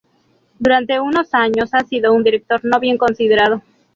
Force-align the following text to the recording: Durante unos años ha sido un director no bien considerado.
Durante 0.57 0.99
unos 0.99 1.31
años 1.35 1.69
ha 1.75 1.83
sido 1.83 2.11
un 2.11 2.23
director 2.23 2.61
no 2.63 2.79
bien 2.79 2.97
considerado. 2.97 3.61